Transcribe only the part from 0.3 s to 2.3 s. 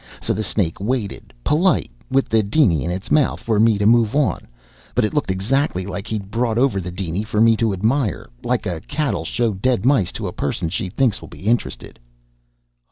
the snake waited, polite, with